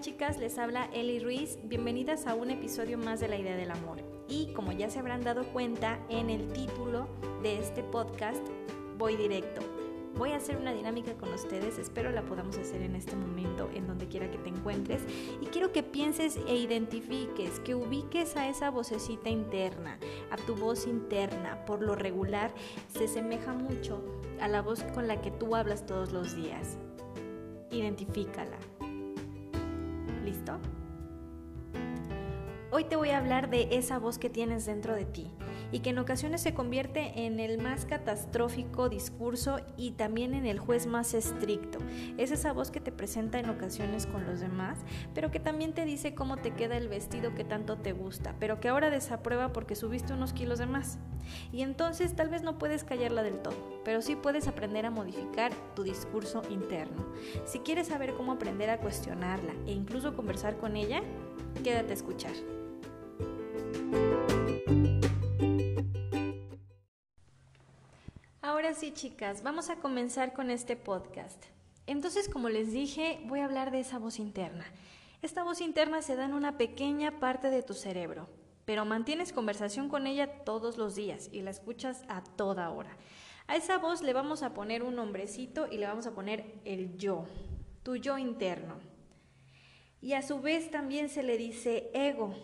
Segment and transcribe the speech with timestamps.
[0.00, 1.58] Chicas, les habla Eli Ruiz.
[1.64, 3.98] Bienvenidas a un episodio más de La Idea del Amor.
[4.28, 7.08] Y como ya se habrán dado cuenta en el título
[7.42, 8.46] de este podcast,
[8.96, 9.60] voy directo.
[10.14, 13.88] Voy a hacer una dinámica con ustedes, espero la podamos hacer en este momento, en
[13.88, 15.02] donde quiera que te encuentres.
[15.40, 19.98] Y quiero que pienses e identifiques, que ubiques a esa vocecita interna,
[20.30, 21.64] a tu voz interna.
[21.64, 22.52] Por lo regular,
[22.86, 24.00] se asemeja mucho
[24.40, 26.78] a la voz con la que tú hablas todos los días.
[27.72, 28.58] Identifícala.
[30.28, 30.58] ¿Listo?
[32.70, 35.30] Hoy te voy a hablar de esa voz que tienes dentro de ti
[35.72, 40.58] y que en ocasiones se convierte en el más catastrófico discurso y también en el
[40.58, 41.78] juez más estricto.
[42.16, 44.78] Es esa voz que te presenta en ocasiones con los demás,
[45.14, 48.60] pero que también te dice cómo te queda el vestido que tanto te gusta, pero
[48.60, 50.98] que ahora desaprueba porque subiste unos kilos de más.
[51.52, 55.52] Y entonces tal vez no puedes callarla del todo, pero sí puedes aprender a modificar
[55.74, 57.06] tu discurso interno.
[57.44, 61.02] Si quieres saber cómo aprender a cuestionarla e incluso conversar con ella,
[61.62, 62.32] quédate a escuchar.
[68.68, 71.42] Ahora sí, chicas, vamos a comenzar con este podcast.
[71.86, 74.66] Entonces, como les dije, voy a hablar de esa voz interna.
[75.22, 78.28] Esta voz interna se da en una pequeña parte de tu cerebro,
[78.66, 82.94] pero mantienes conversación con ella todos los días y la escuchas a toda hora.
[83.46, 86.98] A esa voz le vamos a poner un nombrecito y le vamos a poner el
[86.98, 87.24] yo,
[87.82, 88.74] tu yo interno.
[90.02, 92.34] Y a su vez también se le dice ego,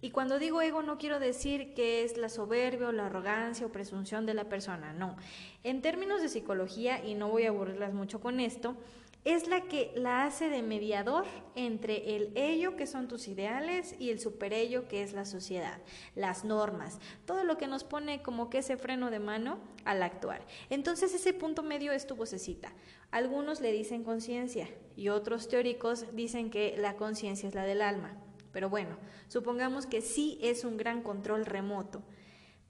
[0.00, 3.72] y cuando digo ego no quiero decir que es la soberbia o la arrogancia o
[3.72, 5.16] presunción de la persona, no.
[5.64, 8.76] En términos de psicología, y no voy a aburrirlas mucho con esto,
[9.24, 14.10] es la que la hace de mediador entre el ello, que son tus ideales, y
[14.10, 15.80] el superello, que es la sociedad,
[16.14, 20.46] las normas, todo lo que nos pone como que ese freno de mano al actuar.
[20.70, 22.72] Entonces ese punto medio es tu vocecita.
[23.10, 28.16] Algunos le dicen conciencia y otros teóricos dicen que la conciencia es la del alma.
[28.52, 28.96] Pero bueno,
[29.28, 32.02] supongamos que sí es un gran control remoto.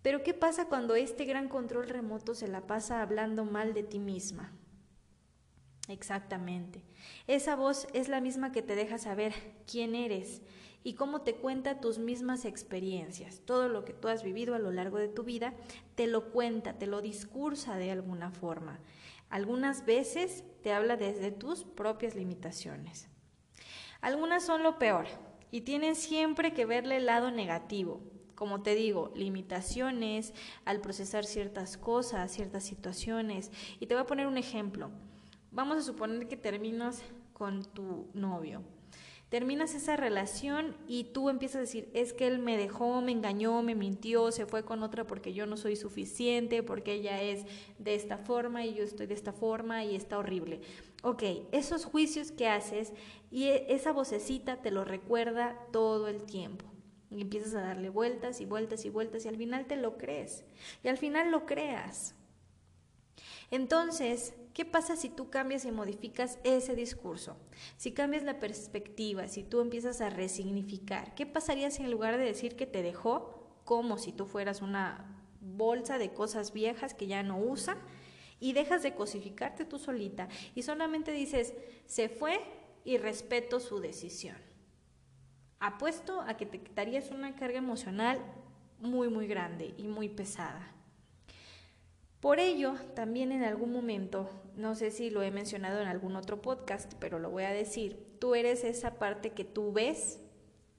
[0.03, 3.99] Pero ¿qué pasa cuando este gran control remoto se la pasa hablando mal de ti
[3.99, 4.53] misma?
[5.89, 6.83] Exactamente.
[7.27, 9.33] Esa voz es la misma que te deja saber
[9.67, 10.43] quién eres
[10.85, 13.41] y cómo te cuenta tus mismas experiencias.
[13.45, 15.55] Todo lo que tú has vivido a lo largo de tu vida
[15.95, 18.79] te lo cuenta, te lo discursa de alguna forma.
[19.31, 23.09] Algunas veces te habla desde tus propias limitaciones.
[24.01, 25.07] Algunas son lo peor,
[25.51, 28.01] y tienen siempre que verle el lado negativo.
[28.35, 30.33] Como te digo, limitaciones
[30.65, 33.51] al procesar ciertas cosas, ciertas situaciones.
[33.81, 34.91] Y te voy a poner un ejemplo.
[35.51, 38.63] Vamos a suponer que terminas con tu novio.
[39.29, 43.63] Terminas esa relación y tú empiezas a decir, es que él me dejó, me engañó,
[43.63, 47.45] me mintió, se fue con otra porque yo no soy suficiente, porque ella es
[47.79, 50.63] de esta forma y yo estoy de esta forma y está horrible.
[51.03, 51.23] Ok,
[51.53, 52.95] esos juicios que haces
[53.31, 56.65] y e, esa vocecita te lo recuerda todo el tiempo.
[57.11, 60.45] Y empiezas a darle vueltas y vueltas y vueltas y al final te lo crees.
[60.83, 62.15] Y al final lo creas.
[63.51, 67.37] Entonces, ¿qué pasa si tú cambias y modificas ese discurso?
[67.77, 72.25] Si cambias la perspectiva, si tú empiezas a resignificar, ¿qué pasaría si en lugar de
[72.25, 77.23] decir que te dejó, como si tú fueras una bolsa de cosas viejas que ya
[77.23, 77.79] no usa,
[78.41, 81.55] y dejas de cosificarte tú solita y solamente dices,
[81.87, 82.41] se fue
[82.85, 84.37] y respeto su decisión?
[85.59, 88.21] Apuesto a que te quitarías una carga emocional
[88.79, 90.78] muy, muy grande y muy pesada.
[92.21, 96.43] Por ello, también en algún momento, no sé si lo he mencionado en algún otro
[96.43, 100.19] podcast, pero lo voy a decir, tú eres esa parte que tú ves,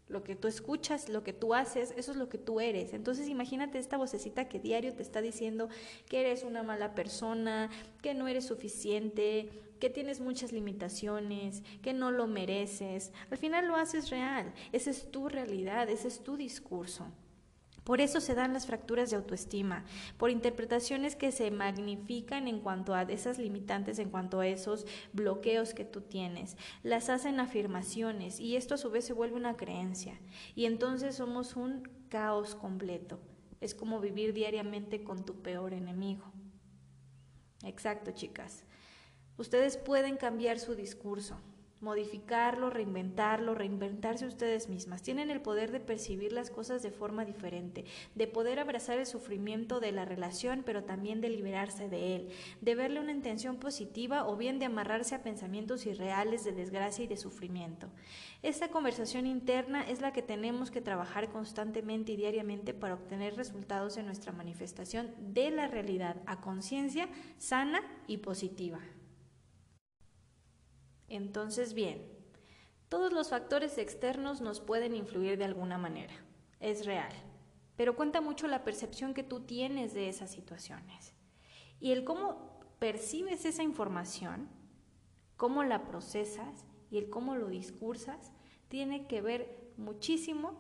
[0.10, 2.94] lo que tú escuchas, lo que tú haces, eso es lo que tú eres.
[2.94, 5.70] Entonces imagínate esta vocecita que diario te está diciendo
[6.10, 7.70] que eres una mala persona,
[8.02, 13.14] que no eres suficiente, que tienes muchas limitaciones, que no lo mereces.
[13.32, 17.06] Al final lo haces real, esa es tu realidad, ese es tu discurso.
[17.90, 19.84] Por eso se dan las fracturas de autoestima,
[20.18, 25.74] por interpretaciones que se magnifican en cuanto a esas limitantes, en cuanto a esos bloqueos
[25.74, 26.56] que tú tienes.
[26.84, 30.20] Las hacen afirmaciones y esto a su vez se vuelve una creencia.
[30.54, 33.20] Y entonces somos un caos completo.
[33.60, 36.32] Es como vivir diariamente con tu peor enemigo.
[37.64, 38.66] Exacto, chicas.
[39.40, 41.40] Ustedes pueden cambiar su discurso
[41.82, 45.02] modificarlo, reinventarlo, reinventarse ustedes mismas.
[45.02, 47.86] Tienen el poder de percibir las cosas de forma diferente,
[48.16, 52.30] de poder abrazar el sufrimiento de la relación, pero también de liberarse de él,
[52.62, 57.08] de verle una intención positiva o bien de amarrarse a pensamientos irreales de desgracia y
[57.08, 57.90] de sufrimiento.
[58.42, 63.98] Esta conversación interna es la que tenemos que trabajar constantemente y diariamente para obtener resultados
[63.98, 68.80] en nuestra manifestación de la realidad a conciencia sana y positiva.
[71.10, 72.08] Entonces, bien,
[72.90, 76.14] Todos los factores externos nos pueden influir de alguna manera,
[76.60, 77.14] es real,
[77.76, 81.14] pero cuenta mucho la percepción que tú tienes de esas situaciones.
[81.80, 84.50] Y el cómo percibes esa información,
[85.38, 88.32] cómo la procesas y el cómo lo discursas,
[88.70, 90.60] tiene que ver muchísimo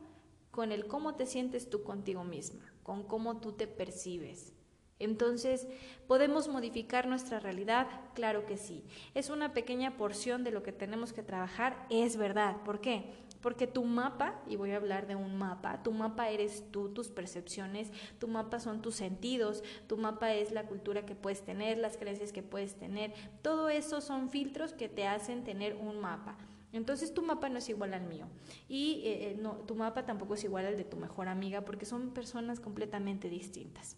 [0.52, 4.54] con el cómo te sientes tú contigo misma, con cómo tú te percibes.
[5.00, 5.68] Entonces,
[6.08, 7.88] ¿podemos modificar nuestra realidad?
[8.14, 8.84] Claro que sí.
[9.14, 11.86] ¿Es una pequeña porción de lo que tenemos que trabajar?
[11.90, 12.58] Es verdad.
[12.64, 13.14] ¿Por qué?
[13.42, 17.08] Porque tu mapa, y voy a hablar de un mapa, tu mapa eres tú, tus
[17.08, 21.96] percepciones, tu mapa son tus sentidos, tu mapa es la cultura que puedes tener, las
[21.96, 26.36] creencias que puedes tener, todo eso son filtros que te hacen tener un mapa.
[26.74, 28.28] Entonces tu mapa no es igual al mío
[28.68, 31.86] y eh, eh, no, tu mapa tampoco es igual al de tu mejor amiga porque
[31.86, 33.98] son personas completamente distintas.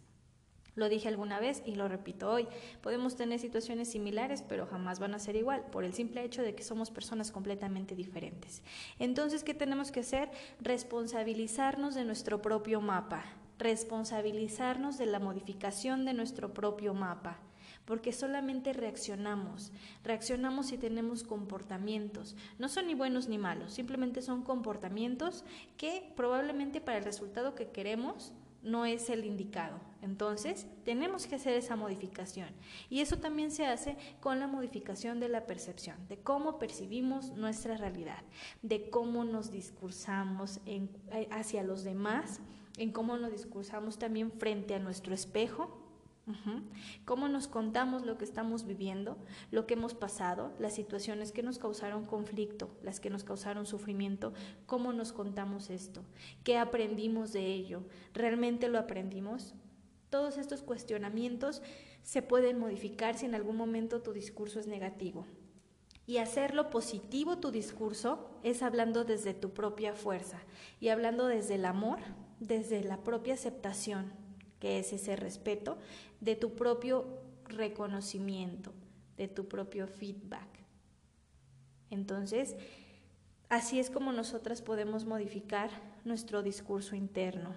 [0.76, 2.48] Lo dije alguna vez y lo repito hoy.
[2.82, 6.56] Podemos tener situaciones similares, pero jamás van a ser igual, por el simple hecho de
[6.56, 8.62] que somos personas completamente diferentes.
[9.00, 10.30] Entonces, ¿qué tenemos que hacer?
[10.62, 13.26] Responsabilizarnos de nuestro propio mapa,
[13.60, 17.40] responsabilizarnos de la modificación de nuestro propio mapa
[17.86, 19.72] porque solamente reaccionamos.
[20.04, 22.36] Reaccionamos si tenemos comportamientos.
[22.60, 25.44] No son ni buenos ni malos, simplemente son comportamientos
[25.78, 28.34] que probablemente para el resultado que queremos
[28.64, 29.80] no es el indicado.
[30.02, 32.50] Entonces, tenemos que hacer esa modificación.
[32.90, 37.78] Y eso también se hace con la modificación de la percepción, de cómo percibimos nuestra
[37.78, 38.24] realidad,
[38.62, 40.88] de cómo nos discursamos eh,
[41.32, 42.40] hacia los demás,
[42.78, 45.78] en cómo nos discursamos también frente a nuestro espejo
[47.04, 49.18] Cómo nos contamos lo que estamos viviendo,
[49.50, 54.34] lo que hemos pasado, las situaciones que nos causaron conflicto, las que nos causaron sufrimiento,
[54.66, 56.04] cómo nos contamos esto,
[56.44, 57.84] qué aprendimos de ello,
[58.14, 59.56] realmente lo aprendimos.
[60.10, 61.62] Todos estos cuestionamientos
[62.04, 65.26] se pueden modificar si en algún momento tu discurso es negativo.
[66.08, 70.40] Y hacerlo positivo tu discurso es hablando desde tu propia fuerza
[70.80, 72.00] y hablando desde el amor,
[72.40, 74.12] desde la propia aceptación,
[74.60, 75.78] que es ese respeto,
[76.22, 77.06] de tu propio
[77.46, 78.72] reconocimiento,
[79.18, 80.48] de tu propio feedback.
[81.90, 82.56] Entonces,
[83.50, 85.70] así es como nosotras podemos modificar
[86.06, 87.54] nuestro discurso interno.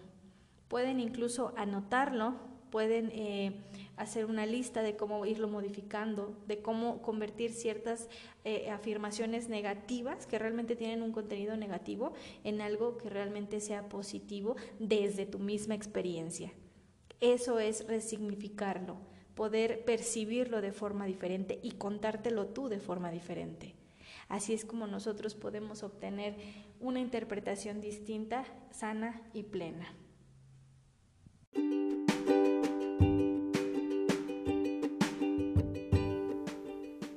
[0.66, 2.34] Pueden incluso anotarlo,
[2.70, 3.60] pueden eh,
[3.96, 8.08] hacer una lista de cómo irlo modificando, de cómo convertir ciertas
[8.44, 14.56] eh, afirmaciones negativas que realmente tienen un contenido negativo en algo que realmente sea positivo
[14.80, 16.52] desde tu misma experiencia.
[17.20, 18.96] Eso es resignificarlo,
[19.34, 23.74] poder percibirlo de forma diferente y contártelo tú de forma diferente.
[24.28, 26.36] Así es como nosotros podemos obtener
[26.80, 29.94] una interpretación distinta, sana y plena.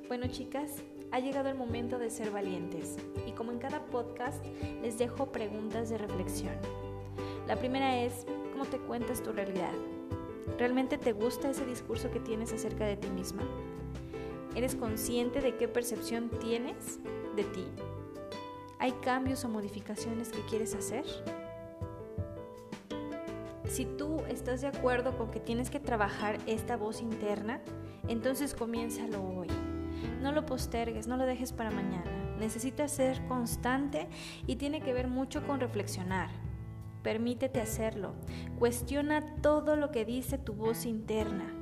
[0.08, 2.96] Bueno chicas, ha llegado el momento de ser valientes
[3.26, 4.44] y como en cada podcast
[4.82, 6.54] les dejo preguntas de reflexión.
[7.46, 8.26] La primera es,
[8.58, 9.70] ¿Cómo te cuentas tu realidad?
[10.58, 13.42] ¿Realmente te gusta ese discurso que tienes acerca de ti misma?
[14.56, 16.98] ¿Eres consciente de qué percepción tienes
[17.36, 17.64] de ti?
[18.80, 21.04] ¿Hay cambios o modificaciones que quieres hacer?
[23.68, 27.62] Si tú estás de acuerdo con que tienes que trabajar esta voz interna,
[28.08, 29.46] entonces comiénzalo hoy.
[30.20, 32.10] No lo postergues, no lo dejes para mañana.
[32.40, 34.08] Necesitas ser constante
[34.48, 36.47] y tiene que ver mucho con reflexionar.
[37.02, 38.14] Permítete hacerlo.
[38.58, 41.54] Cuestiona todo lo que dice tu voz interna.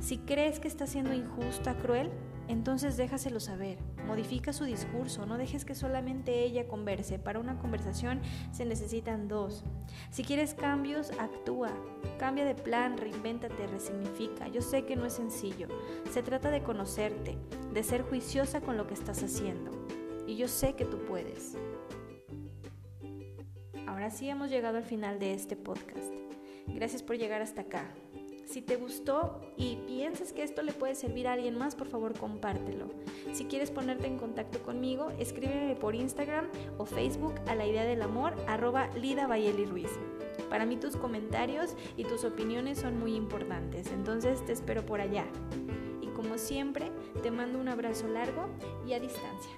[0.00, 2.10] Si crees que está siendo injusta, cruel,
[2.48, 3.78] entonces déjaselo saber.
[4.06, 7.18] Modifica su discurso, no dejes que solamente ella converse.
[7.18, 8.20] Para una conversación
[8.52, 9.64] se necesitan dos.
[10.10, 11.70] Si quieres cambios, actúa.
[12.18, 14.48] Cambia de plan, reinvéntate, resignifica.
[14.48, 15.68] Yo sé que no es sencillo.
[16.10, 17.38] Se trata de conocerte,
[17.72, 19.70] de ser juiciosa con lo que estás haciendo.
[20.26, 21.56] Y yo sé que tú puedes.
[23.94, 26.12] Ahora sí hemos llegado al final de este podcast.
[26.66, 27.94] Gracias por llegar hasta acá.
[28.44, 32.18] Si te gustó y piensas que esto le puede servir a alguien más, por favor
[32.18, 32.90] compártelo.
[33.32, 38.02] Si quieres ponerte en contacto conmigo, escríbeme por Instagram o Facebook a la idea del
[38.02, 39.90] amor arroba Lida Ruiz.
[40.50, 45.24] Para mí tus comentarios y tus opiniones son muy importantes, entonces te espero por allá.
[46.02, 46.90] Y como siempre,
[47.22, 48.48] te mando un abrazo largo
[48.84, 49.52] y a distancia.